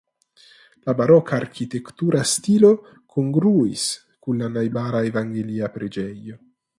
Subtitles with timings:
[0.87, 2.71] La baroka arkitektura stilo
[3.17, 3.85] kongruis
[4.27, 6.39] kun la najbara evangelia preĝejo.